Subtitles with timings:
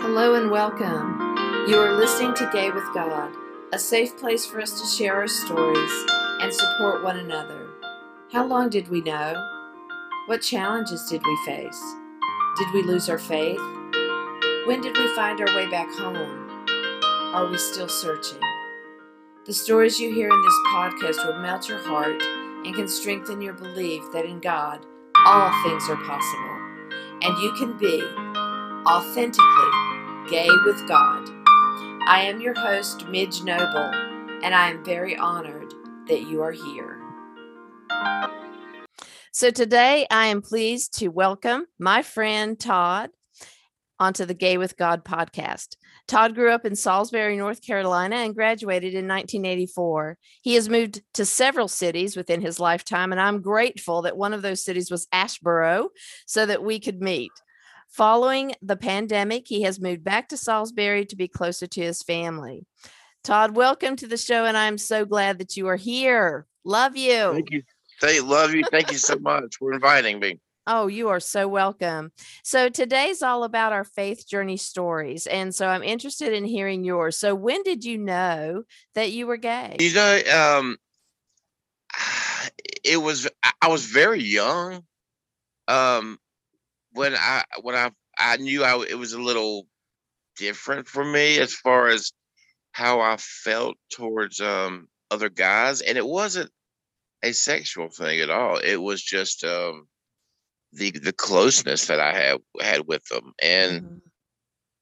[0.00, 1.18] Hello and welcome.
[1.68, 3.32] You are listening to Gay with God,
[3.72, 6.06] a safe place for us to share our stories
[6.40, 7.68] and support one another.
[8.32, 9.34] How long did we know?
[10.26, 11.82] What challenges did we face?
[12.58, 13.58] Did we lose our faith?
[14.66, 16.64] When did we find our way back home?
[17.34, 18.40] Are we still searching?
[19.46, 22.22] The stories you hear in this podcast will melt your heart
[22.64, 24.86] and can strengthen your belief that in God
[25.26, 26.58] all things are possible
[27.22, 28.00] and you can be
[28.86, 29.77] authentically
[30.30, 31.26] gay with God.
[32.06, 33.90] I am your host, Midge Noble,
[34.42, 35.72] and I am very honored
[36.06, 37.00] that you are here.
[39.32, 43.08] So today I am pleased to welcome my friend Todd
[43.98, 45.76] onto the Gay with God podcast.
[46.06, 50.18] Todd grew up in Salisbury, North Carolina, and graduated in 1984.
[50.42, 54.42] He has moved to several cities within his lifetime, and I'm grateful that one of
[54.42, 55.88] those cities was Asheboro
[56.26, 57.32] so that we could meet.
[57.88, 62.66] Following the pandemic, he has moved back to Salisbury to be closer to his family.
[63.24, 66.46] Todd, welcome to the show, and I'm so glad that you are here.
[66.64, 67.32] Love you.
[67.32, 67.62] Thank you.
[68.00, 68.62] Thank love you.
[68.70, 70.38] Thank you so much for inviting me.
[70.70, 72.12] Oh, you are so welcome.
[72.44, 75.26] So today's all about our faith journey stories.
[75.26, 77.16] And so I'm interested in hearing yours.
[77.16, 79.76] So when did you know that you were gay?
[79.80, 80.76] You know, um
[82.84, 83.26] it was
[83.62, 84.82] I was very young.
[85.68, 86.18] Um
[86.98, 89.66] when I when I I knew I it was a little
[90.36, 92.12] different for me as far as
[92.72, 96.50] how I felt towards um other guys and it wasn't
[97.22, 98.58] a sexual thing at all.
[98.58, 99.86] It was just um
[100.72, 103.96] the the closeness that I had had with them, and mm-hmm.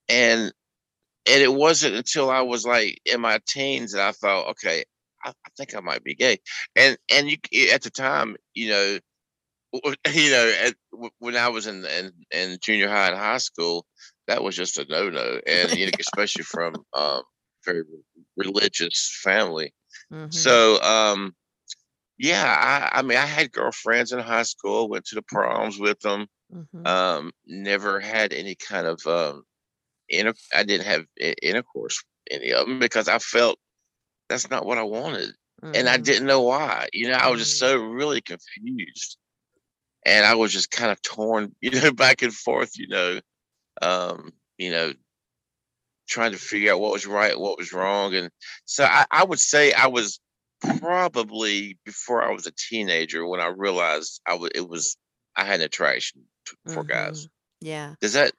[0.09, 0.53] and
[1.29, 4.85] and it wasn't until I was like in my teens that I thought, okay,
[5.25, 6.39] I, I think I might be gay,
[6.75, 8.99] and and you at the time, you know,
[10.13, 10.75] you know, at,
[11.19, 13.87] when I was in, in in junior high and high school,
[14.27, 17.23] that was just a no no, and you know, especially from um
[17.65, 17.83] very
[18.37, 19.73] religious family.
[20.13, 20.31] Mm-hmm.
[20.31, 21.35] So um
[22.19, 26.01] yeah, I, I mean, I had girlfriends in high school, went to the proms with
[26.01, 26.27] them.
[26.53, 26.87] Mm-hmm.
[26.87, 29.43] Um, never had any kind of um,
[30.09, 31.05] inter- I didn't have
[31.43, 33.59] intercourse with any of them because I felt
[34.29, 35.31] that's not what I wanted,
[35.63, 35.73] mm-hmm.
[35.75, 36.05] and I mm-hmm.
[36.05, 36.89] didn't know why.
[36.93, 37.79] You know, I was just mm-hmm.
[37.79, 39.19] so really confused,
[40.07, 42.79] and I was just kind of torn, you know, back and forth.
[42.79, 43.21] You know,
[43.83, 44.93] um, you know,
[46.09, 48.31] trying to figure out what was right, what was wrong, and
[48.65, 50.21] so I, I would say I was
[50.79, 54.97] probably before I was a teenager when I realized I was it was
[55.37, 56.23] I had an attraction
[56.67, 56.89] for mm-hmm.
[56.89, 57.29] guys.
[57.61, 57.95] Yeah.
[58.01, 58.33] Does that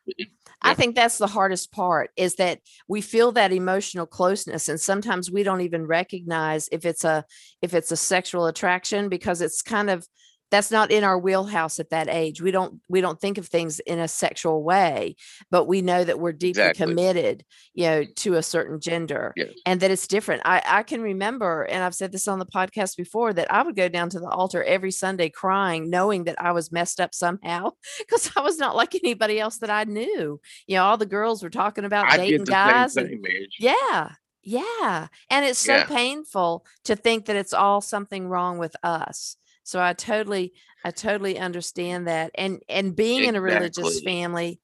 [0.61, 5.31] I think that's the hardest part is that we feel that emotional closeness and sometimes
[5.31, 7.25] we don't even recognize if it's a
[7.61, 10.07] if it's a sexual attraction because it's kind of
[10.51, 13.79] that's not in our wheelhouse at that age we don't we don't think of things
[13.81, 15.15] in a sexual way
[15.51, 16.85] but we know that we're deeply exactly.
[16.85, 19.49] committed you know to a certain gender yes.
[19.65, 22.95] and that it's different i i can remember and i've said this on the podcast
[22.97, 26.51] before that i would go down to the altar every sunday crying knowing that i
[26.51, 27.69] was messed up somehow
[27.99, 31.43] because i was not like anybody else that i knew you know all the girls
[31.43, 33.25] were talking about I dating guys and,
[33.59, 34.11] yeah
[34.43, 35.85] yeah and it's so yeah.
[35.85, 39.35] painful to think that it's all something wrong with us
[39.67, 40.53] so I totally,
[40.85, 42.31] I totally understand that.
[42.35, 43.27] And and being exactly.
[43.27, 44.61] in a religious family,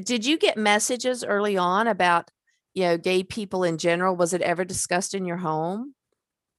[0.00, 2.30] did you get messages early on about
[2.72, 4.14] you know gay people in general?
[4.14, 5.96] Was it ever discussed in your home?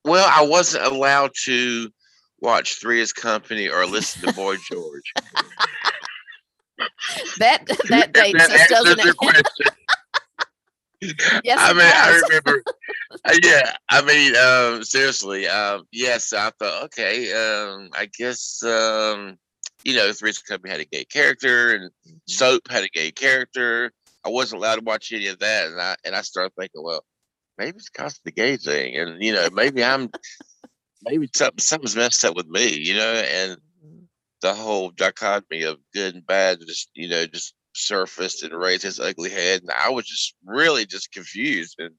[0.03, 1.89] Well, I wasn't allowed to
[2.41, 5.13] watch Three's Company or listen to Boy George.
[7.39, 9.15] that that dates us, doesn't it?
[11.43, 12.63] Yes, I mean, I remember.
[13.23, 19.37] Uh, yeah, I mean, um, seriously, um, yes, I thought, okay, um, I guess, um,
[19.85, 22.17] you know, Three's Company had a gay character, and mm-hmm.
[22.27, 23.91] Soap had a gay character.
[24.25, 27.05] I wasn't allowed to watch any of that, and I and I started thinking, well,
[27.57, 30.09] maybe it's because of the gay thing, and you know, maybe I'm,
[31.03, 34.03] maybe something something's messed up with me, you know, and mm-hmm.
[34.41, 38.99] the whole dichotomy of good and bad, just you know, just surfaced and raised his
[38.99, 39.61] ugly head.
[39.61, 41.75] And I was just really just confused.
[41.79, 41.93] And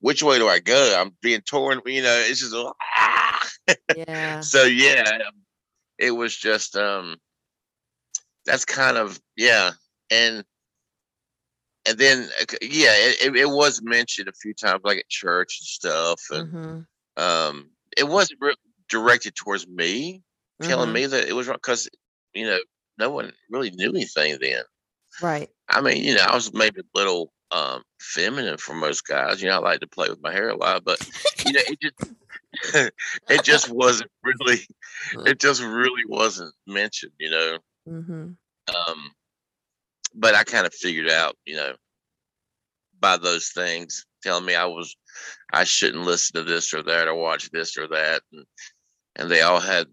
[0.00, 0.96] which way do I go?
[0.98, 3.48] I'm being torn, you know, it's just ah.
[3.96, 4.40] yeah.
[4.40, 5.18] so yeah,
[5.98, 7.16] it was just um
[8.44, 9.70] that's kind of yeah.
[10.10, 10.44] And
[11.86, 12.28] and then
[12.60, 16.20] yeah, it, it was mentioned a few times like at church and stuff.
[16.30, 17.22] And mm-hmm.
[17.22, 18.54] um it wasn't re-
[18.88, 20.22] directed towards me,
[20.60, 20.68] mm-hmm.
[20.68, 21.88] telling me that it was wrong because
[22.34, 22.58] you know,
[22.98, 24.62] no one really knew anything then.
[25.20, 25.50] Right.
[25.68, 29.42] I mean, you know, I was maybe a little um, feminine for most guys.
[29.42, 31.00] You know, I like to play with my hair a lot, but
[31.44, 32.92] you know, it just
[33.28, 34.60] it just wasn't really
[35.26, 37.12] it just really wasn't mentioned.
[37.18, 37.58] You know.
[37.88, 38.30] Mm-hmm.
[38.68, 39.10] Um,
[40.14, 41.72] but I kind of figured out, you know,
[43.00, 44.96] by those things, telling me I was
[45.52, 48.46] I shouldn't listen to this or that or watch this or that, and
[49.16, 49.86] and they all had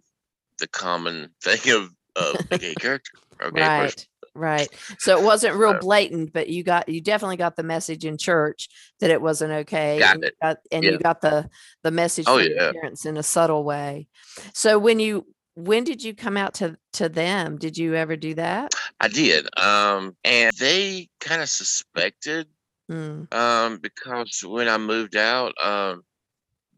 [0.60, 4.06] the common thing of of a gay character or a gay person.
[4.39, 4.69] Right.
[5.00, 8.69] So it wasn't real blatant, but you got you definitely got the message in church
[9.01, 10.00] that it wasn't okay.
[10.00, 10.91] Got and you got, and Yeah.
[10.91, 11.50] you got the
[11.83, 12.71] the message Oh, yeah.
[12.71, 14.07] parents in a subtle way.
[14.53, 17.57] So when you when did you come out to to them?
[17.57, 18.74] Did you ever do that?
[19.01, 22.47] I did, um, and they kind of suspected
[22.89, 26.01] Mm, um, because when I moved out, um,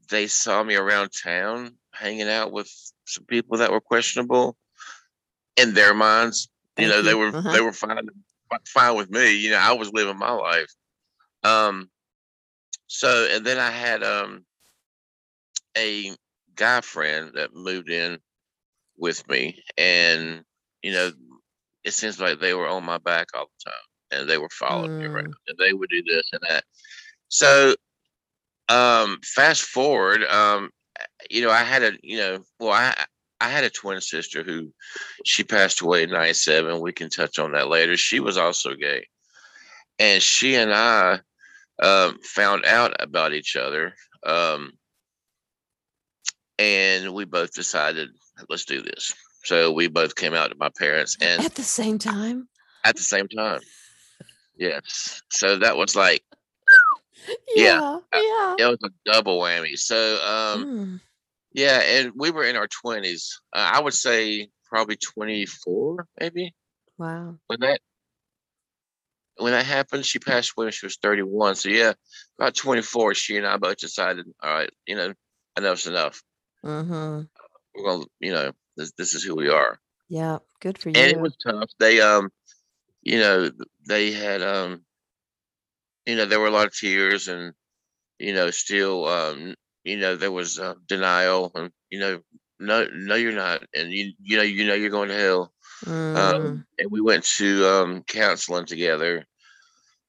[0.09, 2.69] they saw me around town hanging out with
[3.05, 4.57] some people that were questionable
[5.55, 6.49] in their minds.
[6.77, 7.51] You Thank know, they were Uh-huh.
[7.51, 8.07] they were fine
[8.67, 9.35] fine with me.
[9.37, 10.73] You know, I was living my life.
[11.43, 11.89] Um,
[12.87, 14.45] so and then I had um
[15.77, 16.15] a
[16.55, 18.19] guy friend that moved in
[18.97, 20.43] with me, and
[20.83, 21.11] you know,
[21.83, 24.91] it seems like they were on my back all the time, and they were following
[24.99, 26.63] me around, and they would do this and that.
[27.29, 27.75] So,
[28.69, 30.71] um, fast forward, um,
[31.29, 32.95] you know, I had a, you know, well, I
[33.41, 34.71] I had a twin sister who
[35.25, 36.79] she passed away in '97.
[36.79, 37.97] We can touch on that later.
[37.97, 39.07] She was also gay,
[39.99, 41.19] and she and I
[41.81, 43.93] um, found out about each other,
[44.25, 44.73] um,
[46.59, 48.09] and we both decided
[48.49, 49.11] let's do this.
[49.43, 52.47] So we both came out to my parents, and At the same time?
[52.83, 53.61] at the same time,
[54.55, 55.21] yes.
[55.31, 56.23] So that was like
[57.55, 58.55] Yeah, Yeah.
[58.59, 59.77] it was a double whammy.
[59.77, 60.99] So um, Mm,
[61.53, 63.41] Yeah, and we were in our twenties.
[63.53, 66.53] Uh, I would say probably twenty four, maybe
[66.97, 67.35] wow.
[67.47, 67.79] when that
[69.37, 70.05] when that happened.
[70.05, 71.55] She passed away when she was thirty one.
[71.55, 71.93] So yeah,
[72.39, 73.13] about twenty four.
[73.13, 75.13] She and I both decided, all right, you know,
[75.57, 76.21] enough's enough.
[76.63, 77.21] Mm-hmm.
[77.75, 79.79] We're gonna, you know, this this is who we are.
[80.09, 80.39] Yeah.
[80.59, 80.95] Good for you.
[80.95, 81.69] And it was tough.
[81.79, 82.29] They um,
[83.01, 83.49] you know,
[83.87, 84.83] they had um,
[86.05, 87.53] you know, there were a lot of tears and
[88.19, 92.21] you know, still um, you know, there was uh, denial and you know,
[92.59, 95.51] no, no, you're not, and you you know, you know, you're going to hell.
[95.85, 99.25] Mm, um, and we went to um, counseling together,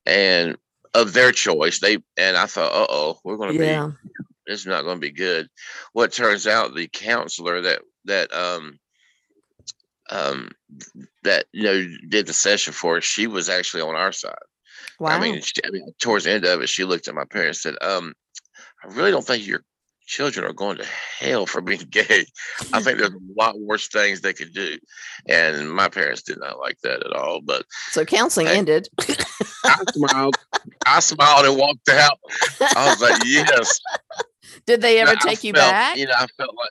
[0.04, 0.56] and
[0.94, 3.90] of their choice, they and I thought, uh oh, we're going to be yeah.
[4.46, 5.48] this is not going to be good.
[5.92, 8.78] What turns out, the counselor that that um
[10.10, 10.50] um
[11.22, 14.34] that you know did the session for us, she was actually on our side.
[14.98, 15.10] Wow.
[15.10, 17.64] I mean, she, I mean, towards the end of it, she looked at my parents
[17.64, 18.12] and said, um,
[18.84, 19.62] I really don't think your
[20.06, 20.84] children are going to
[21.20, 22.26] hell for being gay.
[22.72, 24.78] I think there's a lot worse things they could do.
[25.28, 27.40] And my parents did not like that at all.
[27.40, 28.58] But so counseling Hey.
[28.58, 28.88] ended.
[29.64, 30.36] I smiled.
[30.86, 32.18] I smiled and walked out.
[32.60, 33.78] I was like, yes.
[34.66, 35.96] Did they ever No, I take you felt- back?
[35.96, 36.70] You know, I felt like,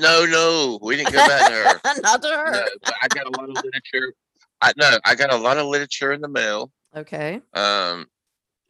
[0.00, 1.94] no, no, we didn't go back to her.
[2.02, 2.52] Not to her.
[2.52, 2.64] No,
[3.02, 4.14] I got a lot of literature.
[4.62, 6.70] I no, I got a lot of literature in the mail.
[6.96, 7.42] Okay.
[7.52, 8.06] um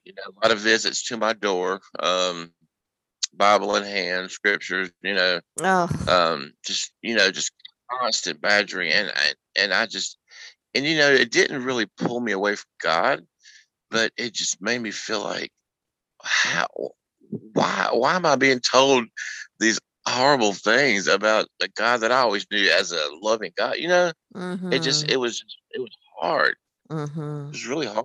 [0.05, 2.53] you know a lot of visits to my door um
[3.35, 7.53] bible in hand scriptures you know Oh, um just you know just
[7.91, 10.19] constant badgering and I, and i just
[10.75, 13.27] and you know it didn't really pull me away from god
[13.91, 15.51] but it just made me feel like
[16.23, 16.67] how
[17.55, 19.06] why why am i being told
[19.59, 23.89] these horrible things about the god that i always knew as a loving god you
[23.89, 24.12] know?
[24.71, 25.91] It just it was it was
[26.21, 26.56] hard.
[26.91, 28.05] Hmm it was really hard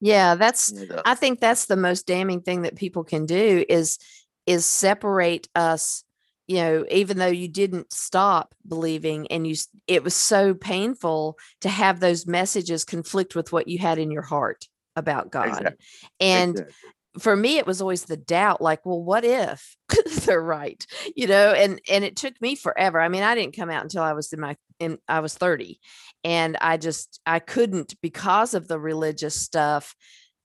[0.00, 0.72] Yeah, that's
[1.04, 3.98] I think that's the most damning thing that people can do is
[4.46, 6.04] is separate us,
[6.46, 11.68] you know, even though you didn't stop believing and you it was so painful to
[11.68, 15.48] have those messages conflict with what you had in your heart about God.
[15.48, 15.76] Exactly,
[16.20, 16.74] And exactly.
[17.18, 19.76] For me it was always the doubt like well what if
[20.26, 20.84] they're right?
[21.14, 23.00] You know and and it took me forever.
[23.00, 25.80] I mean i didn't come out until i was in my in i was 30
[26.24, 29.94] and i just i couldn't because of the religious stuff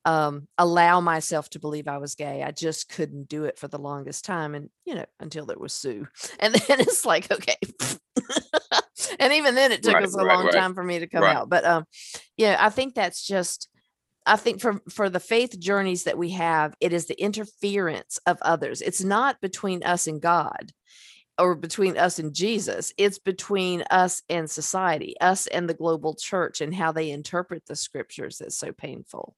[0.05, 2.41] um allow myself to believe i was gay.
[2.43, 5.73] I just couldn't do it for the longest time and you know until there was
[5.73, 6.07] sue.
[6.39, 7.57] And then it's like okay
[9.19, 11.07] and even then it took Right, us a right, long right, time for me to
[11.07, 11.85] come out but um
[12.37, 13.67] yeah i think that's just
[14.25, 18.37] I think for for the faith journeys that we have, it is the interference of
[18.41, 18.81] others.
[18.81, 20.71] It's not between us and God
[21.39, 22.93] or between us and Jesus.
[22.97, 27.75] It's between us and society, us and the global church and how they interpret the
[27.75, 29.35] scriptures that's so painful.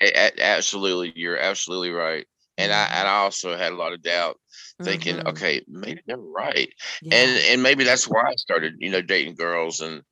[0.00, 2.26] Absolutely, you're absolutely right.
[2.56, 2.90] And I Mhm.
[2.92, 4.38] and I also had a lot of doubt,
[4.82, 5.26] thinking, Mhm.
[5.26, 7.12] okay, maybe they're right, Yeah.
[7.18, 10.02] and and maybe that's why I started, you know, dating girls and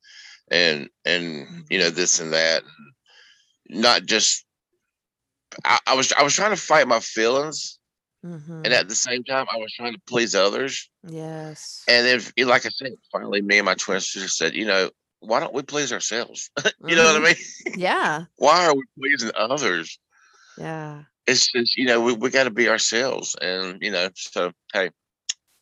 [0.51, 1.79] and and you Mm-hmm.
[1.79, 2.63] know this and that,
[3.69, 4.45] not just.
[5.65, 7.79] I, I was I was trying to fight my feelings,
[8.23, 8.63] Mhm.
[8.65, 10.89] and at the same time, I was trying to please others.
[11.07, 11.83] yes.
[11.87, 15.39] And then, like I said, finally, me and my twin sister said, you know, why
[15.39, 16.49] don't we please ourselves?
[16.85, 17.37] you know what I Mhm.
[17.65, 17.79] mean?
[17.79, 18.25] Yeah.
[18.35, 19.97] Why are we pleasing others?
[20.57, 21.03] Yeah.
[21.25, 23.35] It's just, you know, we, we got to be ourselves.
[23.41, 24.91] And, you know, so, hey,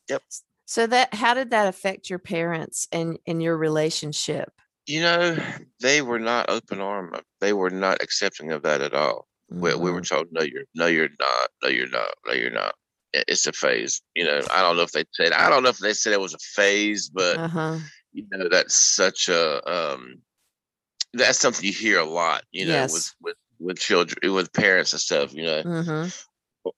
[0.10, 0.24] yep.
[0.66, 4.52] So that how did that affect your parents and and your relationship?
[4.88, 5.38] You know,
[5.82, 7.16] they were not open arm.
[7.42, 9.28] They were not accepting of that at all.
[9.60, 10.08] We, we were Mhm.
[10.08, 11.50] told, no, you're, no, you're not.
[11.64, 12.10] No, you're not.
[12.26, 12.76] No, you're not.
[13.14, 14.02] It's a phase.
[14.16, 16.20] You know, I don't know if they said, I don't know if they said it
[16.22, 17.78] was a phase, but uh-huh.
[18.14, 20.22] you know that's such a um
[21.14, 23.16] that's something you hear a lot you know with Yes.
[23.22, 26.08] with with children with parents and stuff you know hmm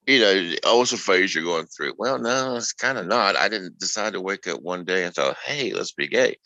[0.06, 3.36] you know oh it's a phase you're going through well no it's kind of not
[3.36, 6.36] i didn't decide to wake up one day and thought hey let's be gay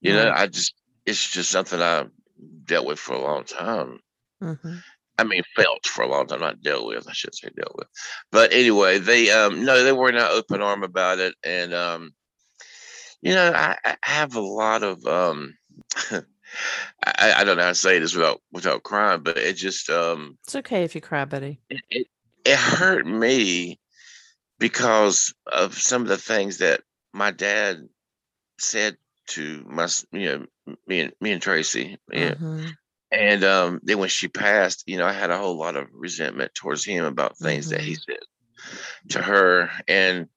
[0.00, 0.74] you know i just
[1.06, 2.04] it's just something i
[2.64, 3.98] dealt with for a long time
[4.40, 4.76] hmm
[5.18, 7.06] I mean, felt for a long time, not dealt with.
[7.06, 7.88] I should say dealt with.
[8.32, 12.12] But anyway, they um no, they were not open arm about it, and um,
[13.20, 15.52] you know, I, I have a lot of um,
[16.10, 16.24] I,
[17.36, 20.56] I don't know how to say this without without crying, but it just um It's
[20.56, 21.60] okay if you cry, buddy.
[21.68, 22.06] it, it,
[22.46, 23.78] it hurt me
[24.58, 26.80] because of some of the things that
[27.12, 27.88] my dad
[28.58, 28.96] said
[29.30, 30.46] to my you know
[30.86, 31.98] me and me and Tracy.
[32.12, 32.34] Yeah.
[32.34, 32.76] Mhm.
[33.12, 36.54] And um, then when she passed, you know, I had a whole lot of resentment
[36.54, 38.20] towards him about things that he said
[39.10, 39.68] to her.
[39.88, 40.28] And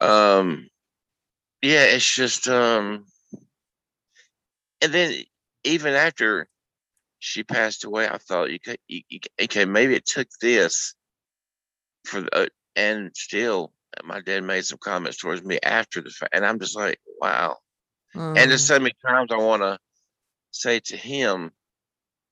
[0.00, 0.68] um,
[1.62, 3.06] yeah, it's just um,
[4.82, 5.14] and then
[5.64, 6.48] even after
[7.18, 8.78] she passed away, I thought you could,
[9.42, 10.94] okay, maybe it took this
[12.04, 12.46] for the, uh,
[12.76, 13.72] and still
[14.04, 17.56] my dad made some comments towards me after the fact, and I'm just like, wow.
[18.34, 19.78] And there's so many times I want to
[20.52, 21.52] say to him,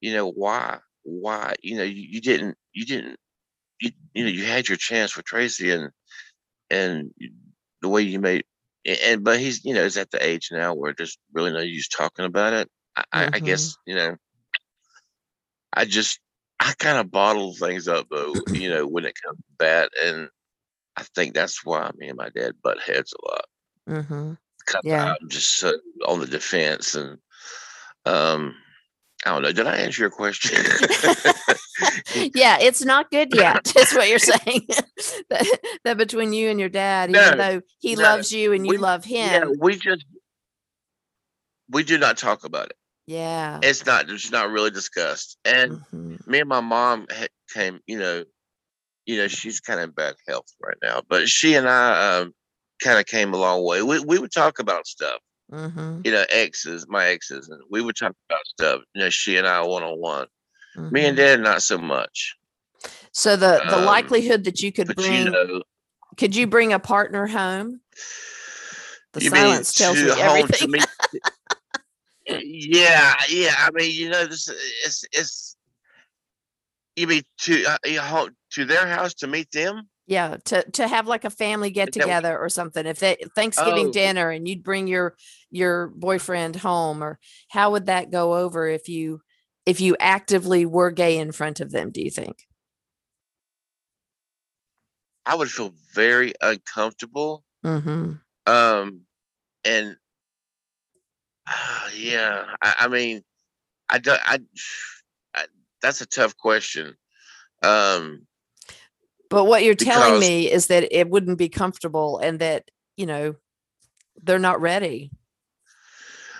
[0.00, 3.18] you know, why, why, you know, you, you didn't, you didn't,
[3.80, 5.90] you, you know, you had your chance with Tracy and,
[6.70, 7.12] and
[7.82, 8.44] the way you made,
[8.86, 11.88] and, but he's, you know, he's at the age now where there's really no use
[11.88, 12.70] talking about it.
[12.96, 14.16] I, I, I guess, you know,
[15.74, 16.20] I just,
[16.60, 19.90] I kind of bottle things up though, you know, when it comes to that.
[20.02, 20.28] And
[20.96, 23.46] I think that's why me and my dad butt heads a lot.
[23.88, 24.36] Mhm.
[24.66, 25.14] 'Cause Yeah.
[25.20, 25.72] I'm just so
[26.06, 27.18] on the defense and,
[28.04, 28.54] um,
[29.26, 29.52] I don't know.
[29.52, 30.64] Did I answer your question?
[32.34, 33.72] yeah, it's not good yet.
[33.76, 34.66] Is what you're saying.
[35.30, 38.72] that, that between you and your dad, even though he no, loves you and you
[38.72, 39.54] we- love yeah, him.
[39.60, 40.04] we just
[41.70, 42.76] we do not talk about it.
[43.06, 43.60] Yeah.
[43.62, 44.10] It's not.
[44.10, 45.38] It's not really discussed.
[45.44, 46.26] And Mhm.
[46.26, 47.06] me and my mom
[47.52, 47.80] came.
[47.86, 48.24] You know,
[49.06, 52.34] you know, she's kind of in bad health right now, but she and I um,
[52.82, 53.82] kind of came a long way.
[53.82, 55.20] We we would talk about stuff.
[55.52, 56.04] Mhm.
[56.04, 58.80] You know, exes, my exes, and we would talk about stuff.
[58.94, 60.26] You know, she and I one on one.
[60.76, 61.20] Me and mhm.
[61.20, 62.34] Dad, not so much.
[63.12, 65.62] So the the um, likelihood that you could bring you know,
[66.16, 67.80] could you bring a partner home?
[69.12, 70.70] The silence tells me everything.
[70.70, 70.80] me?
[72.42, 73.54] yeah, yeah.
[73.56, 74.48] I mean, you know, this
[74.84, 75.56] it's it's.
[76.96, 78.00] You mean to uh, you
[78.52, 79.88] to their house to meet them?
[80.06, 82.86] Yeah, to to have like a family get Is that what- together or something.
[82.86, 83.92] If they Thanksgiving Oh.
[83.92, 85.16] dinner and you'd bring your
[85.50, 87.18] your boyfriend home, or
[87.48, 89.20] how would that go over if you
[89.66, 91.90] if you actively were gay in front of them?
[91.90, 92.36] Do you think?
[95.26, 97.44] I would feel very uncomfortable.
[97.64, 98.12] Mm-hmm.
[98.46, 99.00] Um,
[99.64, 99.96] and
[101.46, 103.22] uh, yeah, I, I mean,
[103.88, 104.20] I don't.
[104.24, 104.40] I,
[105.34, 105.46] I
[105.80, 106.94] that's a tough question.
[107.62, 108.26] Um,
[109.34, 113.34] But what you're telling me is that it wouldn't be comfortable and that, you know,
[114.22, 115.10] they're not ready.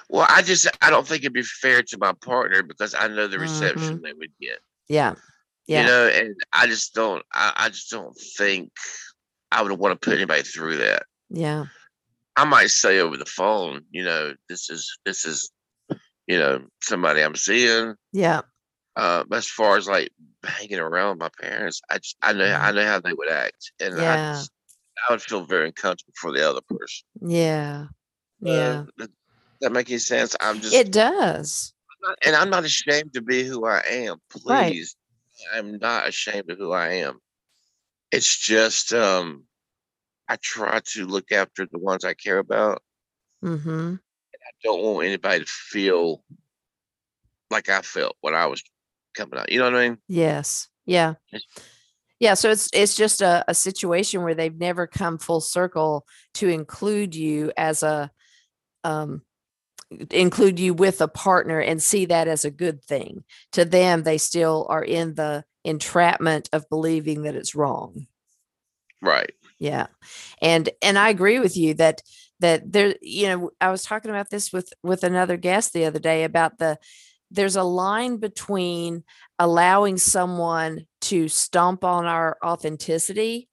[0.08, 3.26] well, I just I don't think it'd be fair to my partner because I know
[3.26, 4.02] the reception Mhm.
[4.02, 4.58] they would get.
[4.88, 5.14] Yeah.
[5.66, 5.80] Yeah.
[5.80, 7.24] You know, and I just don't.
[7.32, 8.70] I, I just don't think
[9.50, 11.04] I would want to put anybody through that.
[11.30, 11.64] yeah.
[12.36, 15.50] I might say over the phone, you know, this is this is,
[16.26, 17.94] you know, somebody I'm seeing.
[18.12, 18.42] Yeah.
[18.96, 20.10] But as far as like
[20.44, 23.94] hanging around my parents, I just I know I know how they would act, and
[23.94, 24.32] I, Yeah.
[24.32, 24.50] just,
[25.08, 27.04] I would feel very uncomfortable for the other person.
[27.20, 27.86] Yeah.
[28.40, 28.84] Yeah.
[29.00, 29.08] Uh, does
[29.60, 30.36] that make any sense?
[30.40, 31.72] I'm just, It does.
[32.02, 34.18] not, and I'm not ashamed to be who I am.
[34.46, 34.70] Right.
[34.70, 34.96] Please,
[35.54, 37.20] I'm not ashamed of who I am.
[38.12, 39.44] It's just, um,
[40.28, 42.82] I try to look after the ones I care about.
[43.44, 43.94] Mm-hmm.
[44.34, 46.22] I don't want anybody to feel
[47.50, 48.62] like I felt when I was
[49.14, 49.50] coming out.
[49.50, 49.98] You know what I mean?
[50.08, 50.68] Yes.
[50.86, 51.14] Yeah.
[52.20, 52.34] Yeah.
[52.34, 57.14] So it's it's just a, a situation where they've never come full circle to include
[57.14, 58.10] you as a
[58.82, 59.22] um
[60.10, 63.24] include you with a partner and see that as a good thing.
[63.52, 68.06] To them, they still are in the entrapment of believing that it's wrong.
[69.00, 69.32] Right.
[69.58, 69.86] Yeah.
[70.42, 72.02] And and I agree with you that
[72.40, 75.98] that there you know i was talking about this with with another guest the other
[75.98, 76.78] day about the
[77.30, 79.04] there's a line between
[79.38, 83.48] allowing someone to stomp on our authenticity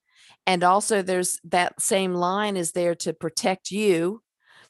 [0.47, 4.21] and also there's that same line is there to protect you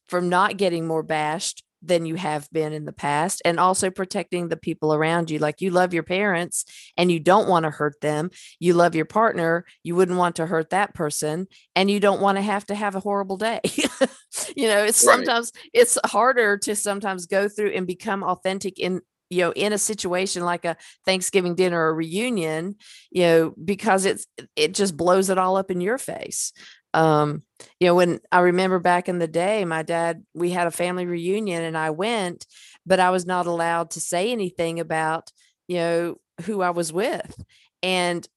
[0.07, 4.47] from not getting more bashed than you have been in the past and also protecting
[4.47, 6.65] the people around you like you love your parents
[6.97, 10.45] and you don't want to hurt them you love your partner you wouldn't want to
[10.45, 13.59] hurt that person and you don't want to have to have a horrible day
[14.55, 15.15] you know it's Right.
[15.15, 19.77] sometimes it's harder to sometimes go through and become authentic in you know in a
[19.77, 22.75] situation like a thanksgiving dinner or reunion
[23.11, 26.53] you know because it's it just blows it all up in your face
[26.93, 27.41] um
[27.79, 31.05] you know when i remember back in the day my dad we had a family
[31.05, 32.45] reunion and i went
[32.85, 35.31] but i was not allowed to say anything about
[35.67, 37.43] you know who i was with.
[37.83, 38.27] And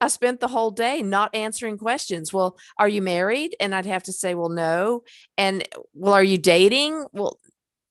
[0.00, 2.32] i spent the whole day not answering questions.
[2.32, 3.56] Well are you married?
[3.60, 5.02] And i'd have to say well no.
[5.36, 7.04] And well are you dating?
[7.12, 7.38] Well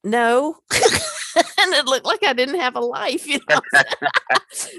[0.04, 3.60] no and it looked like i didn't have a life you know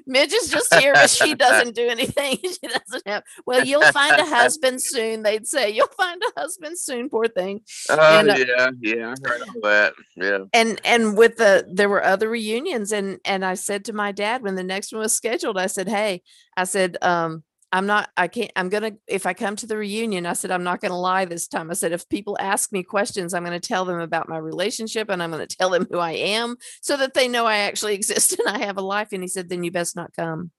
[0.06, 4.16] midge is just here but she doesn't do anything she doesn't have well you'll find
[4.20, 8.36] a husband soon they'd say you'll find a husband soon poor thing Oh And, uh,
[8.36, 9.94] yeah, yeah, I heard all that.
[10.16, 10.38] Yeah.
[10.52, 14.42] and and with the there were other reunions and and i said to my dad
[14.42, 16.22] when the next one was scheduled i said hey
[16.56, 17.42] i said um
[17.74, 20.62] i'm not i can't i'm gonna if i come to the reunion i said i'm
[20.62, 21.70] not gonna lie this time.
[21.70, 25.20] I said if people ask me questions i'm gonna tell them about my relationship and
[25.22, 28.48] i'm gonna tell them who i am so that they know i actually exist and
[28.48, 29.08] i have a life.
[29.12, 30.52] And he said then you best not come.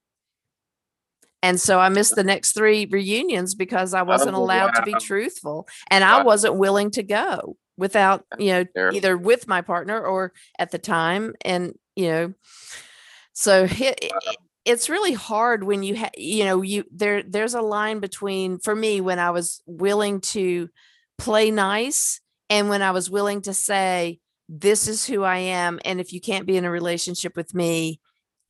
[1.41, 5.67] And so i missed the next three reunions because i wasn't allowed to be truthful
[5.89, 10.71] and i wasn't willing to go without you know either with my partner or at
[10.71, 12.33] the time and you know
[13.33, 14.11] so it-
[14.65, 18.75] it's really hard when you ha- you know you there there's a line between for
[18.75, 20.69] me when i was willing to
[21.17, 22.19] play nice
[22.49, 24.19] and when i was willing to say
[24.49, 27.99] this is who i am and if you can't be in a relationship with me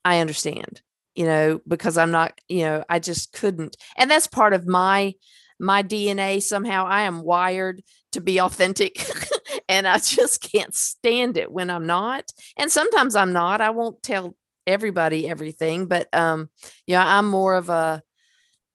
[0.03, 0.81] i understand
[1.15, 3.77] you know because i'm not you know i just couldn't.
[3.97, 5.15] And that's part of my
[5.59, 6.85] my dna somehow.
[6.85, 9.09] I am wired to be authentic
[9.69, 12.25] and i just can't stand it when i'm not.
[12.57, 13.61] And sometimes i'm not.
[13.61, 14.35] I won't tell
[14.67, 16.49] everybody everything but um
[16.87, 18.01] yeah i'm more of a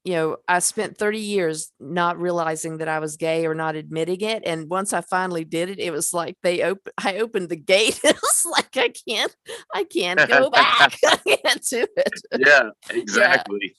[0.04, 4.20] you know i spent 30 years not realizing that i was gay or not admitting
[4.22, 7.56] it and once i finally did it it was like they open i opened the
[7.56, 9.34] gate it was like i can't
[9.74, 13.74] i can't go back i can't do it Yeah, exactly.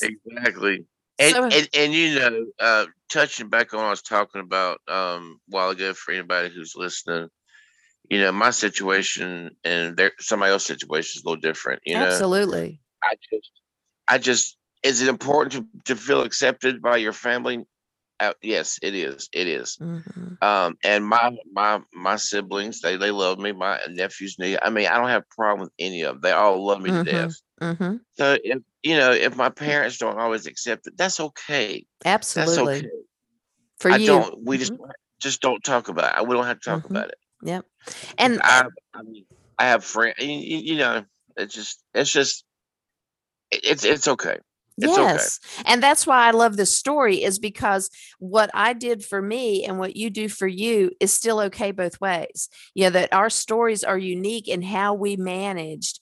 [0.00, 0.86] Exactly.
[1.18, 4.80] And, So- and and you know, uh touching back on what I was talking about
[4.88, 7.28] um a while ago for anybody who's listening,
[8.10, 11.82] you know, my situation and their somebody else's situation is a little different.
[11.84, 13.50] You know, absolutely I just
[14.08, 17.64] I just is it important to, to feel accepted by your family?
[18.20, 19.28] Uh, yes, it is.
[19.32, 19.76] It is.
[19.80, 20.42] Mhm.
[20.42, 23.52] Um, and my my my siblings, they they love me.
[23.52, 24.58] My nephews, need.
[24.62, 26.20] I mean, I don't have a problem with any of them.
[26.22, 27.04] They all love me Mhm.
[27.04, 27.34] to death.
[27.60, 28.00] Mhm.
[28.14, 31.86] So if you know, if my parents don't always accept it, that's okay.
[32.04, 32.66] Absolutely.
[32.66, 32.90] That's okay.
[33.80, 34.44] for I you don't.
[34.44, 34.90] We just Mhm.
[35.20, 36.26] just don't talk about it.
[36.26, 36.90] We don't have to talk Mhm.
[36.90, 37.18] about it.
[37.42, 37.64] Yep
[38.18, 39.24] and I I mean,
[39.58, 40.16] I have friends.
[40.18, 41.04] You, you know,
[41.36, 42.44] it's just it's just
[43.50, 44.38] it's it's okay.
[44.78, 45.02] It's okay.
[45.02, 49.64] yes and that's why i love this story is because what i did for me
[49.64, 53.30] and what you do for you is still okay both ways you know that our
[53.30, 56.00] stories are unique in how we managed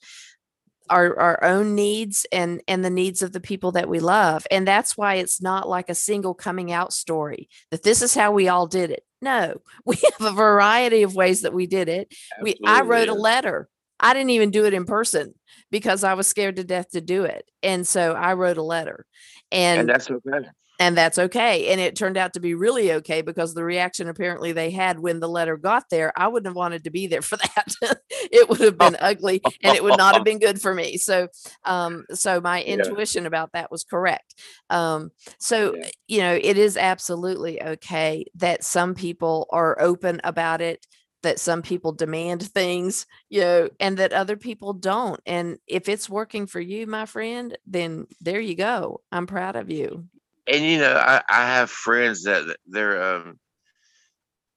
[0.90, 4.66] our our own needs and and the needs of the people that we love and
[4.66, 8.48] that's why it's not like a single coming out story that this is how we
[8.48, 12.14] all did it no we have a variety of ways that we did it.
[12.40, 13.68] We i wrote a letter.
[13.98, 15.34] I didn't even do it in person
[15.70, 19.06] because i was scared to death to do it and so i wrote a letter
[19.50, 20.48] and and that's okay.
[20.78, 24.52] And that's okay and it turned out to be really okay because the reaction apparently
[24.52, 27.36] they had when the letter got there i wouldn't have wanted to be there for
[27.56, 27.98] that.
[28.32, 30.96] It would have been ugly and it would not have been good for me.
[30.96, 31.28] So
[31.64, 32.74] um so my Yeah.
[32.74, 34.34] intuition about that was correct.
[34.70, 35.88] Um so Yeah.
[36.08, 40.86] you know it is absolutely okay that some people are open about it
[41.22, 46.08] that some people demand things you know and that other people don't and if it's
[46.10, 49.00] working for you my friend then there you go.
[49.12, 50.06] I'm proud of you
[50.46, 53.38] And you know, I, I have friends that their um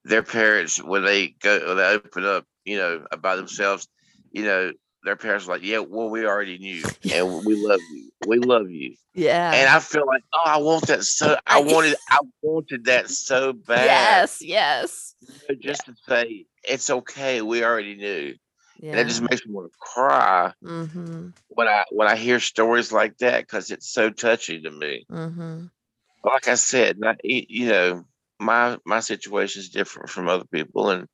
[0.04, 3.82] their parents when they go when they open up, you know, about themselves,
[4.26, 4.72] you know,
[5.02, 8.10] their parents are like, Yeah, well, we already knew and we love you.
[8.20, 8.96] We love you.
[9.14, 13.10] yeah And I feel like, oh, I want that so I wanted I wanted that
[13.10, 14.24] so bad.
[14.24, 18.34] yes yes you know, Just to say it's okay, we already knew.
[18.76, 22.40] yeah And it just makes me want to cry mm-hmm when I when I hear
[22.40, 25.06] stories like that because it's so touching to me.
[25.10, 25.66] mm-hmm
[26.24, 28.04] like I said, not you know,
[28.40, 31.06] my my situation is different from other people, and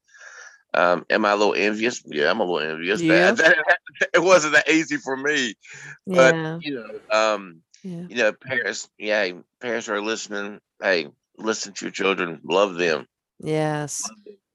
[0.74, 2.02] um, am I a little envious?
[2.06, 3.00] Yeah, I'm a little envious.
[3.00, 3.32] Yeah.
[3.32, 5.54] That, that- it wasn't that easy for me,
[6.06, 6.58] but Yeah.
[6.62, 8.06] you know, um, Yeah.
[8.08, 10.58] you know, parents, yeah, parents are listening.
[10.82, 13.06] Hey, listen to your children, love them,
[13.40, 14.02] Yes.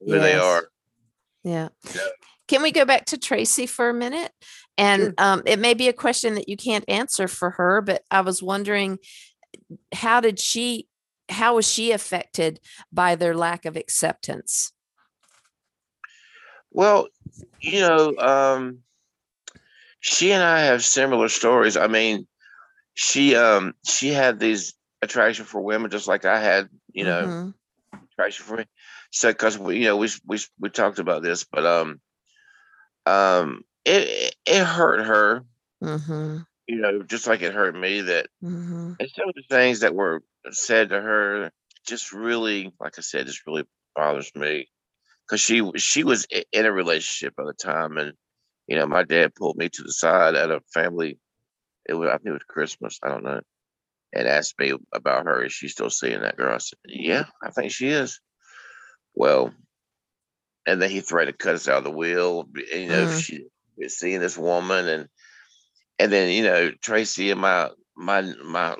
[0.00, 0.42] who they Yes.
[0.42, 0.68] are.
[1.42, 1.68] Yeah.
[1.94, 2.00] Yeah.
[2.48, 4.32] Can we go back to Tracy for a minute?
[4.76, 5.14] And Sure.
[5.18, 8.42] um, it may be a question that you can't answer for her, but I was
[8.42, 8.98] wondering
[9.92, 10.88] how did she,
[11.28, 12.60] how was she affected
[12.92, 14.72] by their lack of acceptance?
[16.72, 17.08] Well,
[17.60, 18.80] you know, um,
[20.00, 21.76] she and I have similar stories.
[21.76, 22.26] I mean,
[22.94, 27.54] she um she had these attraction for women just like I had, you know, Mhm.
[28.12, 28.64] attraction for me.
[29.10, 32.00] So because we you know we we we talked about this, but um
[33.06, 35.44] um it it hurt her,
[35.82, 36.46] Mhm.
[36.70, 38.98] You know, just like it hurt me that Mhm.
[38.98, 41.50] and some of the things that were said to her
[41.86, 43.64] just really, like I said, just really
[43.96, 44.68] bothers me
[45.26, 48.14] because she she was in a relationship at the time, and
[48.68, 51.18] you know, my dad pulled me to the side at a family.
[51.86, 53.40] It was I think it was Christmas, I don't know,
[54.14, 55.44] and asked me about her.
[55.44, 56.54] Is she still seeing that girl?
[56.54, 58.20] I said, Yeah, I think she is.
[59.14, 59.54] Well,
[60.66, 62.48] and then he threatened to cut us out of the will.
[62.72, 63.14] You know, if Mm.
[63.14, 63.46] she
[63.88, 65.08] seeing this woman, and
[66.00, 68.76] and then you know Tracy and my my my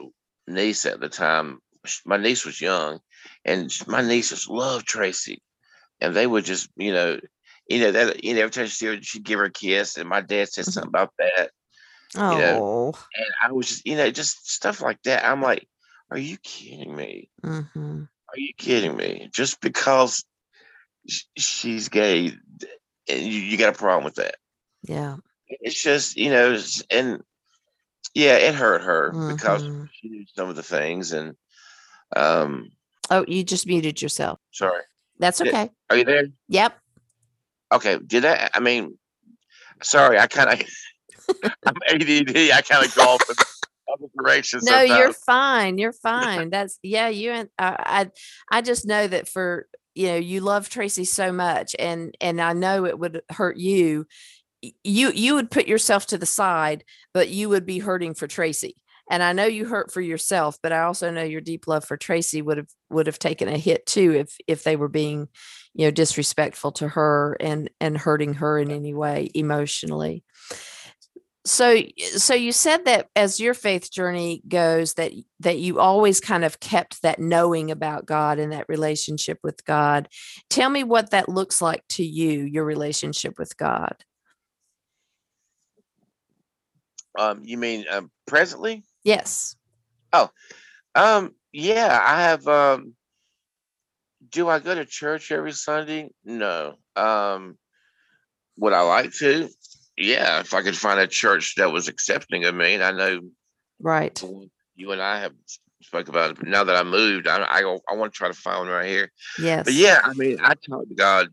[0.49, 1.61] niece at the time.
[2.05, 3.01] My niece was young,
[3.45, 5.43] and my nieces loved Tracy,
[6.01, 7.21] and they would just you know,
[7.69, 9.97] you know that you know every time she see her, she'd give her a kiss,
[9.97, 10.73] and my dad said Mhm.
[10.73, 11.51] something about that,
[12.17, 12.95] Oh.
[13.17, 15.25] and I was just you know just stuff like that.
[15.25, 15.67] I'm like,
[16.11, 17.31] are you kidding me?
[17.45, 18.09] Mhm.
[18.29, 19.29] Are you kidding me?
[19.33, 20.25] Just because
[21.09, 22.29] sh- she's gay,
[23.09, 24.37] and you, you got a problem with that?
[24.83, 25.17] Yeah.
[25.61, 26.59] It's just you know,
[26.91, 27.23] and
[28.15, 29.89] yeah, it hurt her because Mhm.
[29.93, 31.37] she knew some of the things, and
[32.17, 32.71] um,
[33.11, 34.39] Oh, you just muted yourself.
[34.53, 34.83] sorry,
[35.19, 35.71] That's okay.
[35.91, 36.25] are you there?
[36.49, 36.79] Yep.
[37.73, 38.51] Okay, did that?
[38.55, 38.99] I mean,
[39.83, 40.69] sorry, I kind of,
[41.67, 42.51] I'm ADD.
[42.53, 43.37] I kind of go off in
[43.93, 44.65] other directions.
[44.65, 45.79] No, you're fine.
[45.79, 46.51] You're fine.
[46.51, 47.09] That's yeah.
[47.09, 48.11] You and I,
[48.51, 52.41] I, I just know that for you know you love Tracy so much, and and
[52.41, 54.07] I know it would hurt you.
[54.85, 58.77] You you would put yourself to the side, but you would be hurting for Tracy.
[59.11, 61.97] And I know you hurt for yourself, but I also know your deep love for
[61.97, 65.29] Tracy would have would have taken a hit too if if they were being,
[65.75, 70.23] you know, disrespectful to her and and hurting her in any way emotionally.
[71.45, 71.83] So
[72.17, 76.61] so you said that as your faith journey goes that that you always kind of
[76.61, 80.09] kept that knowing about god and that relationship with god.
[80.51, 83.97] Tell me what that looks like to you your relationship with god
[87.19, 88.85] Um, you mean um, presently?
[89.05, 89.57] yes
[90.13, 90.29] Oh,
[90.95, 92.47] Um, yeah, I have.
[92.49, 92.95] Um,
[94.29, 96.11] do I go to church every Sunday?
[96.25, 96.75] No.
[96.97, 97.59] Um,
[98.59, 99.49] would I like to?
[99.97, 103.21] Yeah, if I could find a church that was accepting of me, and I know
[103.81, 104.23] right
[104.75, 105.33] you and I have
[105.83, 106.37] spoke about it.
[106.39, 108.89] But now that I moved, I I, I want to try to find one right
[108.89, 109.11] here.
[109.39, 111.29] yes But yeah, I mean, I talk to God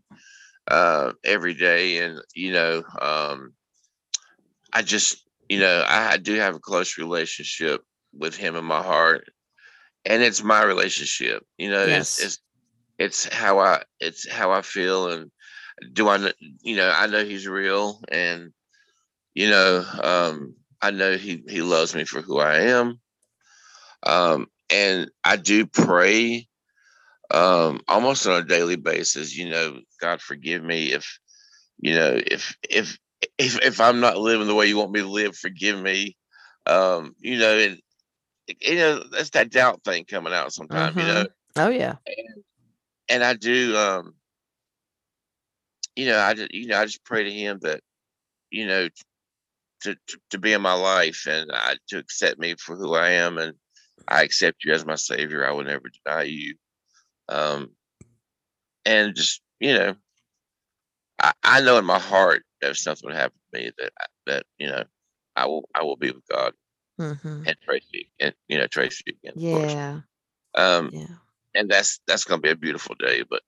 [0.70, 3.54] uh, every day, and you know, um,
[4.72, 7.82] I just, you know, I, do have a close relationship
[8.12, 9.28] with Him in my heart,
[10.04, 11.44] and it's my relationship.
[11.56, 12.18] You know, Yes.
[12.18, 12.38] it's it's
[12.98, 15.30] it's how I it's how I feel, and
[15.92, 16.32] do I,
[16.62, 18.52] you know, I know He's real, and
[19.34, 23.00] you know, um, I know He He loves me for who I am,
[24.02, 26.46] um, and I do pray
[27.30, 31.18] um almost on a daily basis you know god forgive me if
[31.78, 32.98] you know if if
[33.38, 36.16] if if i'm not living the way you want me to live forgive me.
[36.66, 37.80] Um you know and
[38.60, 41.26] you know that's that doubt thing coming out sometimes you know?
[41.56, 41.94] Oh yeah.
[43.08, 44.14] And i do um
[45.96, 47.80] you know i just you know i just pray to him that
[48.50, 48.88] you know
[49.82, 53.10] to to, to be in my life and I, to accept me for who i
[53.10, 53.54] am and
[54.08, 55.46] i accept you as my savior.
[55.46, 56.54] I will never deny you.
[57.28, 57.70] Um
[58.84, 59.94] and just you know
[61.20, 63.92] i, I know in my heart if something would happen to me that
[64.26, 64.84] that you know
[65.36, 66.52] i will i will be with god
[66.98, 70.00] hmm and tracy and you know tracy again of course yeah
[70.56, 71.06] um yeah
[71.54, 73.24] and that's that's gonna be a beautiful day.
[73.28, 73.42] But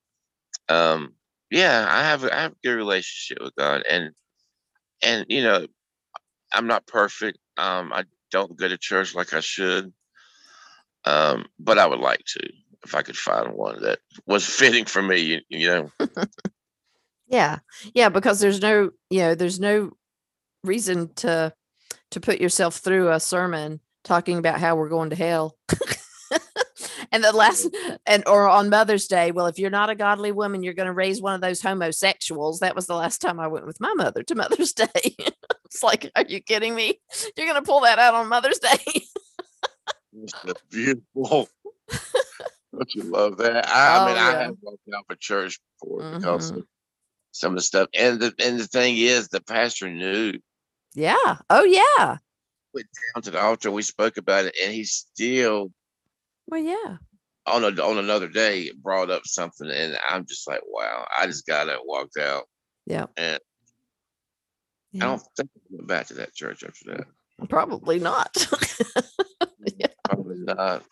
[0.75, 1.14] um,
[1.51, 4.12] yeah, I have I have a good relationship with God, and
[5.03, 5.66] and you know,
[6.53, 7.38] I'm not perfect.
[7.57, 9.92] Um, I don't go to church like I should.
[11.05, 12.49] Um, but I would like to
[12.85, 15.18] if I could find one that was fitting for me.
[15.20, 15.90] You, you know,
[17.31, 17.59] yeah
[17.95, 19.90] yeah because there's no you know there's no
[20.64, 21.53] reason to
[22.11, 25.57] to put yourself through a sermon talking about how we're going to hell
[27.12, 27.69] And the last,
[28.07, 30.93] and or on Mother's Day, well, if you're not a godly woman, you're going to
[30.93, 32.61] raise one of those homosexuals.
[32.61, 34.87] That was the last time I went with my mother to Mother's Day.
[35.64, 37.01] it's like, are you kidding me?
[37.37, 38.79] You're going to pull that out on Mother's Day?
[40.45, 41.49] That's beautiful.
[41.90, 43.69] Don't you love that?
[43.69, 46.59] I, I Oh, mean, I have walked out for church before because Mhm.
[46.59, 46.64] of
[47.33, 47.88] some of the stuff.
[47.95, 50.35] And the and the thing is, the pastor knew
[50.95, 51.37] yeah.
[51.49, 52.16] Oh, yeah.
[52.75, 53.71] went down to the altar.
[53.71, 55.71] We spoke about it, and he still
[56.49, 56.97] Well, yeah.
[57.47, 61.07] on a, on another day brought up something, and I'm just like, wow.
[61.16, 62.45] I just got it walked out,
[62.87, 63.07] Yeah.
[63.16, 63.38] and
[64.97, 67.49] I don't think I went back to that church after that.
[67.49, 68.35] Probably not.
[70.05, 70.83] Probably not.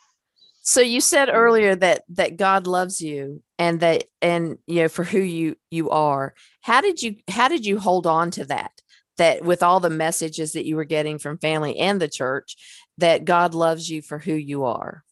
[0.69, 5.03] So you said earlier that that God loves you and that and you know for
[5.03, 6.35] who you you are.
[6.61, 8.83] How did you how did you hold on to that?
[9.17, 12.55] That with all the messages that you were getting from family and the church,
[12.99, 15.05] that God loves you for who you are.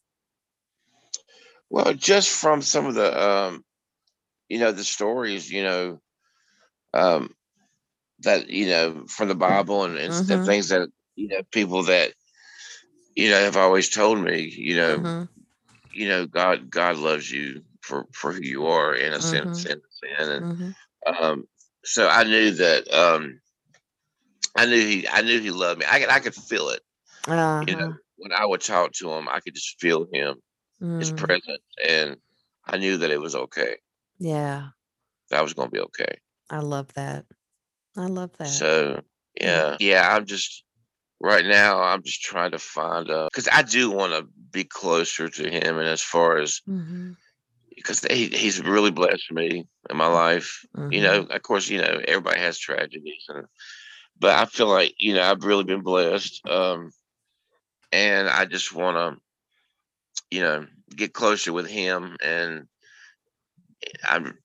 [1.71, 3.65] Well, just from some of the um,
[4.49, 5.99] you know, the stories, you know,
[6.93, 7.33] um
[8.19, 10.45] that, you know, from the Bible and, and, Mhm.
[10.45, 12.13] things that, you know, people that,
[13.15, 15.29] you know, have always told me, you know, Mhm,
[15.97, 19.79] you know, God God loves you for for who you are in a sense, in
[19.79, 20.31] a sin.
[20.31, 20.75] And mhm.
[21.19, 21.47] um
[21.83, 23.41] so I knew that um
[24.55, 25.85] I knew he I knew he loved me.
[25.89, 26.81] I could I could feel it,
[27.61, 30.41] you Uh-huh, know, when I would talk to him, I could just feel him,
[30.99, 32.17] his mm, presence, and
[32.65, 33.77] I knew that it was okay.
[34.19, 34.71] Yeah,
[35.29, 36.19] That was gonna be okay.
[36.49, 37.25] I love that.
[37.97, 38.65] I love that.
[38.65, 39.01] So
[39.39, 40.63] yeah, yeah, I'm just
[41.19, 45.29] right now I'm just trying to find uh because I do want to be closer
[45.29, 46.61] to him and as far as
[47.75, 50.65] because he, he's really blessed me in my life.
[50.75, 51.03] You mhm.
[51.03, 53.45] know, of course, you know, everybody has tragedies and
[54.19, 56.45] but I feel like, you know, I've really been blessed.
[56.47, 56.91] Um
[57.91, 59.17] and I just wanna,
[60.29, 62.67] you know, get closer with him and
[64.07, 64.37] I'm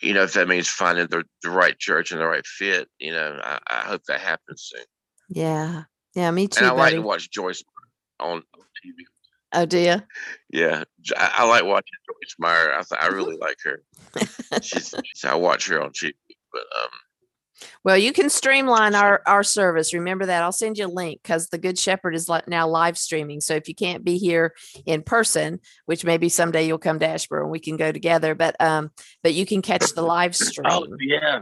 [0.00, 3.12] you know, if that means finding the, the right church and the right fit, you
[3.12, 4.84] know, I, I hope that happens soon.
[5.28, 5.84] Yeah.
[6.16, 7.62] Yeah, me too, And I like to watch Joyce
[8.18, 8.42] on, on
[8.84, 9.04] TV.
[9.52, 10.02] Oh, do you?
[10.50, 10.84] Yeah,
[11.16, 12.72] I like watching Joyce Meyer.
[12.72, 13.82] I th- I really like her.
[14.62, 16.14] She's, I watch her on TV.
[16.52, 16.88] But um,
[17.84, 19.92] Well, you can streamline our our service.
[19.94, 20.42] Remember that.
[20.42, 23.40] I'll send you a link because the Good Shepherd is now live streaming.
[23.42, 24.54] So if you can't be here
[24.86, 28.56] in person, which maybe someday you'll come to Ashburn and we can go together, but
[28.60, 28.90] um,
[29.22, 30.66] but you can catch the live stream.
[30.70, 31.40] oh yeah,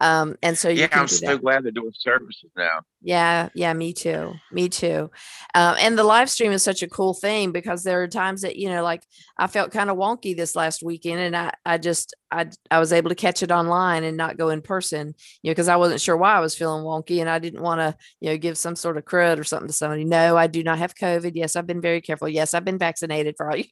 [0.00, 0.88] Um, and so you yeah.
[0.92, 1.42] I'm so that.
[1.42, 2.80] glad they're doing services now.
[3.04, 4.34] Yeah, yeah, me too.
[4.52, 5.10] Me too.
[5.56, 8.54] Um, and the live stream is such a cool thing because there are times that,
[8.56, 9.02] you know, like
[9.36, 12.92] I felt kind of wonky this last weekend and I, I just, I, I was
[12.92, 16.00] able to catch it online and not go in person, you know, because I wasn't
[16.00, 18.76] sure why I was feeling wonky and I didn't want to, you know, give some
[18.76, 20.04] sort of crud or something to somebody.
[20.04, 21.32] No, I do not have COVID.
[21.34, 22.28] Yes, I've been very careful.
[22.28, 23.64] Yes, I've been vaccinated for all you.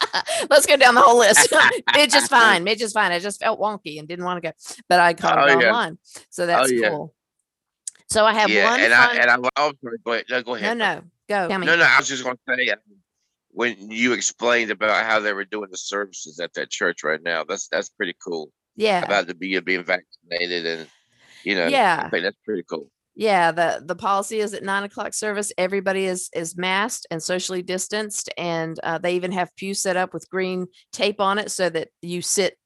[0.48, 1.52] Let's go down the whole list.
[1.94, 2.64] Midge is fine.
[2.64, 3.12] Midge is fine.
[3.12, 4.52] I just felt wonky and didn't want to go,
[4.88, 5.66] but I caught it Oh, yeah.
[5.68, 5.98] online.
[6.30, 6.88] So that's yeah.
[6.88, 7.14] cool.
[8.10, 10.24] So I have yeah, one and fun- I and I oh, sorry, go ahead.
[10.30, 10.78] No, go no, ahead.
[10.78, 11.48] no, go.
[11.48, 11.66] Tell me.
[11.66, 11.84] No, no.
[11.84, 12.76] I was just going to say uh,
[13.50, 17.44] when you explained about how they were doing the services at that church right now.
[17.44, 18.50] That's that's pretty cool.
[18.76, 19.02] Yeah.
[19.02, 20.86] About the be being vaccinated and
[21.44, 21.66] you know.
[21.66, 22.04] Yeah.
[22.06, 22.90] I think that's pretty cool.
[23.14, 23.52] Yeah.
[23.52, 25.52] The the policy is at nine o'clock service.
[25.58, 30.14] Everybody is is masked and socially distanced, and uh, they even have pews set up
[30.14, 32.56] with green tape on it so that you sit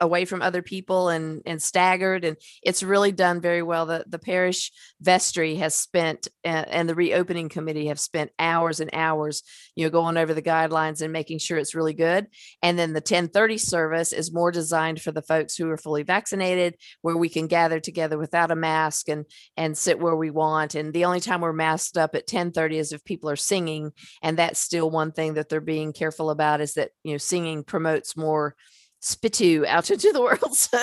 [0.00, 3.86] away from other people and and staggered and it's really done very well.
[3.86, 8.90] The the parish vestry has spent uh, and the reopening committee have spent hours and
[8.92, 9.42] hours
[9.76, 12.26] you know going over the guidelines and making sure it's really good.
[12.62, 16.76] And then the 1030 service is more designed for the folks who are fully vaccinated
[17.02, 19.24] where we can gather together without a mask and
[19.56, 20.74] and sit where we want.
[20.74, 24.38] And the only time we're masked up at 1030 is if people are singing and
[24.38, 28.16] that's still one thing that they're being careful about is that you know singing promotes
[28.16, 28.56] more
[29.04, 30.40] spitoo out into the world.
[30.54, 30.78] So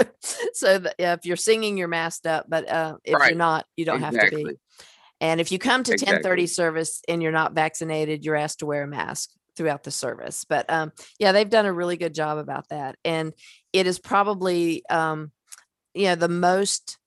[0.53, 3.31] so that, yeah, if you're singing you're masked up but uh if Right.
[3.31, 4.57] you're not you don't have to be.
[5.19, 6.13] And if you come to Exactly.
[6.15, 10.45] 1030 service and you're not vaccinated you're asked to wear a mask throughout the service.
[10.47, 12.95] But um yeah they've done a really good job about that.
[13.03, 13.33] And
[13.73, 15.31] it is probably um
[15.93, 16.97] you know the most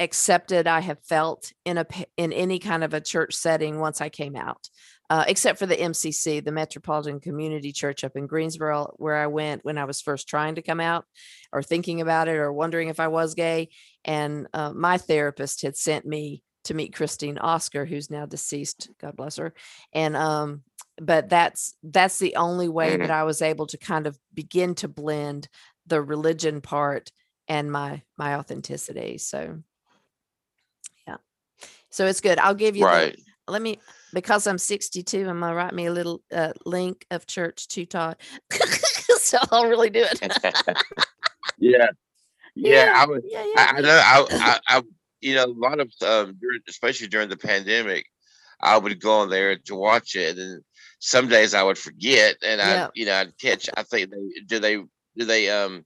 [0.00, 1.86] accepted I have felt in a
[2.16, 4.68] in any kind of a church setting once I came out,
[5.10, 9.64] uh, except for the MCC, the Metropolitan Community Church up in Greensboro, where I went
[9.64, 11.04] when I was first trying to come out,
[11.52, 13.68] or thinking about it, or wondering if I was gay.
[14.04, 18.90] And uh, my therapist had sent me to meet Christine Oscar, who's now deceased.
[19.00, 19.52] God bless her.
[19.92, 20.62] And um,
[20.98, 24.88] but that's that's the only way that I was able to kind of begin to
[24.88, 25.48] blend
[25.86, 27.10] the religion part
[27.48, 29.18] and my my authenticity.
[29.18, 29.58] So
[31.06, 31.16] yeah.
[31.90, 32.38] So it's good.
[32.38, 33.14] I'll give you Right.
[33.14, 33.78] the let me
[34.14, 38.16] because I'm 62, I'm gonna write me a little uh, link of church to Todd.
[39.18, 40.76] so I'll really do it.
[41.58, 41.88] yeah.
[42.56, 43.22] Yeah, I was.
[43.26, 43.72] yeah, yeah.
[43.76, 44.00] I know.
[44.02, 44.82] I, I, I,
[45.20, 48.06] you know, a lot of, um, during, especially during the pandemic,
[48.62, 50.62] I would go on there to watch it, and
[51.00, 52.88] some days I would forget, and I, Yeah.
[52.94, 53.68] you know, I'd catch.
[53.76, 55.84] I think they do they do they um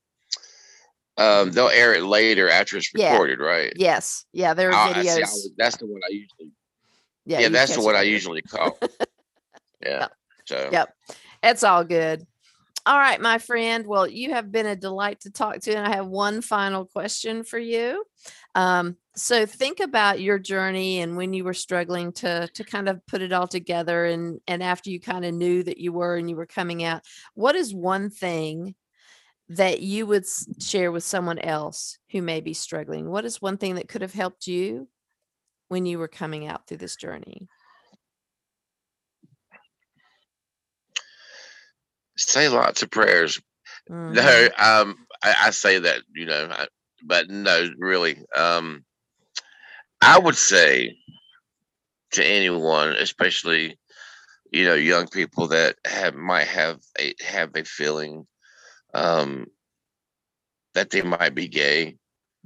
[1.17, 3.13] um they'll air it later after it's Yeah.
[3.13, 3.73] recorded, right?
[3.75, 5.47] Yes, yeah, there are I- I see, I videos.
[5.57, 6.53] that's the one I usually.
[7.29, 8.79] Yeah, Yeah, that's what I usually call.
[9.81, 10.09] Yeah.
[10.45, 10.71] So.
[10.73, 10.93] Yep.
[11.45, 12.27] It's all good.
[12.85, 13.87] All right, my friend.
[13.87, 17.45] Well, you have been a delight to talk to, and I have one final question
[17.45, 18.05] for you.
[18.57, 23.07] Um, so think about your journey and when you were struggling to to kind of
[23.07, 26.29] put it all together, and and after you kind of knew that you were and
[26.29, 27.03] you were coming out.
[27.35, 28.75] What is one thing
[29.51, 30.25] that you would
[30.61, 33.09] share with someone else who may be struggling?
[33.09, 34.89] What is one thing that could have helped you
[35.69, 37.49] when you were coming out through this journey?
[42.17, 43.41] Say lots of prayers.
[43.91, 44.15] Mhm.
[44.15, 46.67] No, um, I, I say that, you know, I,
[47.05, 48.19] but no, really.
[48.37, 48.85] Um,
[50.01, 50.97] I would say
[52.13, 53.79] to anyone, especially,
[54.53, 58.27] you know, young people that have might have a have a feeling
[58.95, 59.47] um,
[60.75, 61.97] that they might be gay.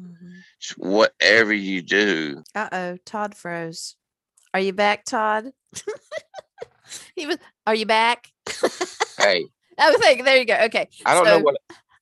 [0.01, 0.42] Mhm.
[0.77, 3.97] Whatever you do, Uh oh, Todd froze.
[4.55, 5.53] Are you back, Todd?
[7.17, 7.39] he was.
[7.67, 8.31] Are you back?
[9.19, 9.47] hey,
[9.79, 10.25] Oh, thank.
[10.25, 10.57] There you go.
[10.65, 10.89] Okay.
[11.05, 11.57] I don't know what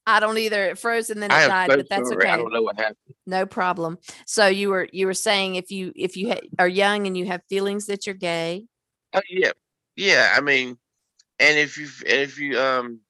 [0.06, 0.64] I don't either.
[0.64, 2.26] It froze and then it died, so but that's sorry.
[2.26, 2.42] I okay.
[2.42, 2.96] don't know what happened.
[3.26, 3.98] No problem.
[4.26, 7.26] So you were you were saying if you if you ha- are young and you
[7.26, 8.66] have feelings that you're gay.
[9.14, 9.52] Oh yeah,
[9.96, 10.32] yeah.
[10.36, 10.78] I mean,
[11.38, 13.00] and if you and if you um,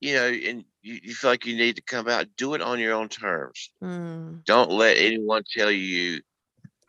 [0.00, 2.80] you know, and you, you feel like you need to come out, do it on
[2.80, 3.72] your own terms.
[3.82, 6.22] Mm, Don't let anyone tell you,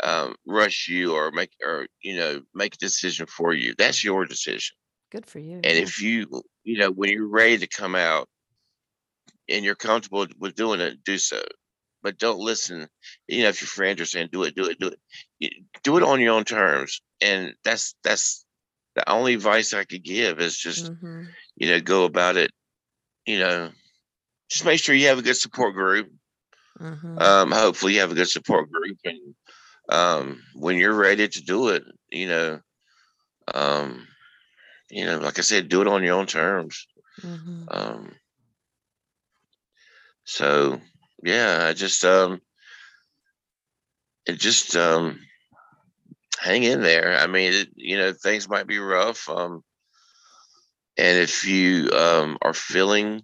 [0.04, 3.76] um, rush you or make or you know make a decision for you.
[3.78, 4.76] That's your decision.
[5.12, 5.58] good for you.
[5.64, 6.28] And if you
[6.64, 8.30] you know when you're ready to come out
[9.50, 11.42] and you're comfortable with doing it, do so.
[12.04, 12.88] But don't listen.
[13.28, 14.92] You know, if your friends are saying do it, do it, do
[15.40, 15.54] it,
[15.84, 17.02] do it on your own terms.
[17.22, 18.46] And that's that's
[18.96, 22.52] the only advice I could give is just Mhm, you know go about it.
[23.26, 23.72] You know,
[24.50, 26.12] just make sure you have a good support group.
[26.80, 27.22] mhm.
[27.22, 29.36] Um, hopefully you have a good support group, and
[29.90, 32.60] um, when you're ready to do it, you know,
[33.54, 34.08] um,
[34.90, 36.88] you know, like I said, do it on your own terms.
[37.22, 37.66] Mhm.
[37.70, 38.16] Um,
[40.26, 40.82] so
[41.24, 42.42] yeah, I just um,
[44.26, 45.20] it just um,
[46.40, 47.18] hang in there.
[47.18, 49.30] I mean, it, you know, things might be rough.
[49.30, 49.64] Um,
[50.98, 53.22] and if you um are feeling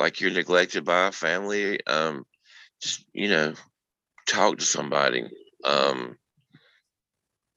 [0.00, 2.24] like you're neglected by a family, um,
[2.82, 3.54] just you know,
[4.26, 5.24] talk to somebody.
[5.64, 6.16] Um,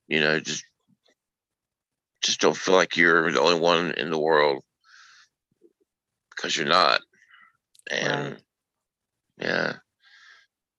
[0.08, 0.65] you know, just
[2.21, 4.63] just don't feel like you're the only one in the world
[6.36, 7.01] because you're not.
[7.91, 8.43] And Right.
[9.39, 9.73] yeah,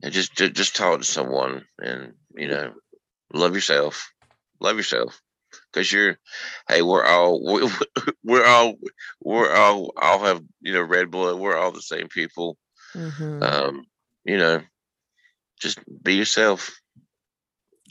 [0.03, 2.75] and just ju- just talk to someone, and you know,
[3.33, 4.13] love yourself,
[4.61, 5.21] love yourself,
[5.75, 6.19] because you're.
[6.69, 7.71] Hey, we're all we,
[8.23, 8.75] we're all
[9.21, 11.39] we're all all have you know red blood.
[11.39, 12.57] We're all the same people.
[12.95, 13.43] Mhm.
[13.43, 13.85] Um,
[14.25, 14.63] you know,
[15.61, 16.71] just be yourself.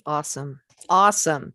[0.06, 0.62] Awesome.
[0.89, 1.54] Awesome.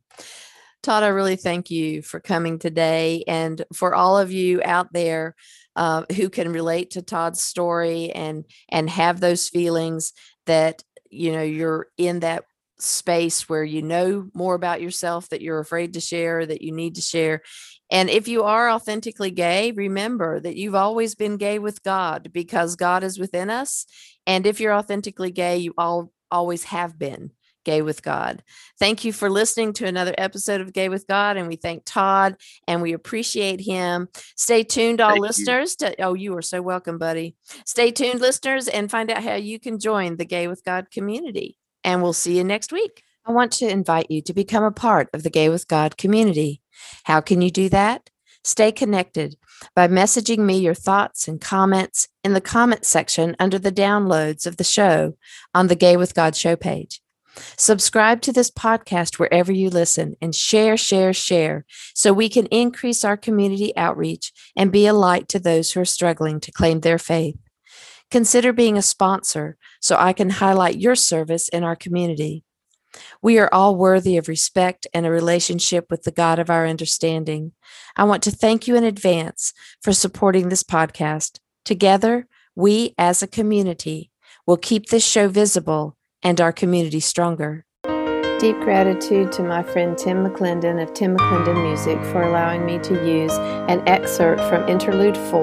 [0.83, 5.35] Todd, I really thank you for coming today and for all of you out there
[5.77, 10.13] uh, who can relate to Todd's story and and have those feelings
[10.47, 12.45] that you know you're in that
[12.79, 16.95] space where you know more about yourself that you're afraid to share that you need
[16.95, 17.43] to share
[17.91, 22.77] and if you are authentically gay remember that you've always been gay with god because
[22.77, 23.87] god is within us
[24.27, 27.31] and if you're authentically gay you all always have been
[27.69, 28.43] Gay with God.
[28.79, 31.37] Thank you for listening to another episode of Gay with God.
[31.37, 32.37] And we thank Todd
[32.67, 34.09] and we appreciate him.
[34.37, 35.27] Stay tuned, all Thank you.
[35.27, 35.77] listeners.
[35.77, 37.37] To, oh, you are so welcome, buddy.
[37.67, 41.59] Stay tuned, listeners, and find out how you can join the Gay with God community.
[41.85, 43.03] And we'll see you next week.
[43.27, 46.63] I want to invite you to become a part of the Gay with God community.
[47.05, 48.11] How can you do that?
[48.43, 49.37] Stay connected
[49.75, 54.57] by messaging me your thoughts and comments in the comment section under the downloads of
[54.57, 55.17] the show
[55.55, 57.03] on the Gay with God show page.
[57.57, 63.05] Subscribe to this podcast wherever you listen and share, share, share so we can increase
[63.05, 66.99] our community outreach and be a light to those who are struggling to claim their
[66.99, 67.37] faith.
[68.11, 72.45] Consider being a sponsor so I can highlight your service in our community.
[73.21, 77.53] We are all worthy of respect and a relationship with the God of our understanding.
[77.97, 79.53] I want to thank you in advance
[79.83, 81.39] for supporting this podcast.
[81.65, 84.11] Together, we as a community
[84.47, 87.67] will keep this show visible and our community stronger.
[88.41, 92.95] Deep gratitude to my friend Tim McClendon of Tim McClendon Music for allowing me to
[93.07, 93.33] use
[93.69, 95.43] an excerpt from Interlude 4,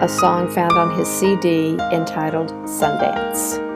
[0.00, 3.67] a song found on his CD entitled Sundance.